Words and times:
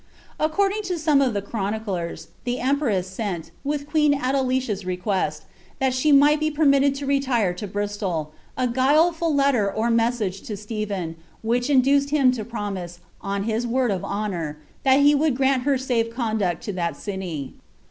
According 0.39 0.81
to 0.85 0.97
some 0.97 1.21
of 1.21 1.35
the 1.35 1.43
chroniclers, 1.43 2.29
the 2.43 2.59
empress 2.59 3.05
sent, 3.07 3.51
with 3.63 3.85
queen 3.87 4.15
Adelicia's 4.15 4.83
request 4.83 5.43
that 5.79 5.93
she 5.93 6.11
might 6.11 6.39
be 6.39 6.49
permitted 6.49 6.95
to 6.95 7.05
retire 7.05 7.53
to 7.53 7.67
Bristol, 7.67 8.31
a 8.57 8.65
guileful 8.67 9.31
letter 9.35 9.71
or 9.71 9.91
message 9.91 10.41
to 10.41 10.57
Stephen,' 10.57 11.17
which 11.43 11.69
induced 11.69 12.09
him 12.09 12.31
to 12.31 12.43
promise, 12.43 12.97
on 13.21 13.43
his 13.43 13.67
word 13.67 13.91
of 13.91 14.03
honour, 14.03 14.57
that 14.81 15.01
he 15.01 15.13
would 15.13 15.35
grant 15.35 15.65
her 15.65 15.77
safe 15.77 16.09
con 16.09 16.39
duct 16.39 16.63
to 16.63 16.73
that 16.73 16.95
city. 16.97 17.53